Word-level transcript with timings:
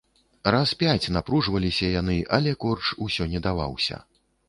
Раз 0.55 0.71
пяць 0.83 1.11
напружваліся 1.17 1.91
яны, 2.01 2.17
але 2.41 2.57
корч 2.67 2.85
усё 3.09 3.33
не 3.37 3.47
даваўся. 3.51 4.05